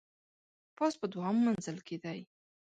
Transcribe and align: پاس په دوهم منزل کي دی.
پاس 0.77 0.93
په 1.01 1.05
دوهم 1.13 1.37
منزل 1.45 1.77
کي 1.87 1.97
دی. 2.03 2.19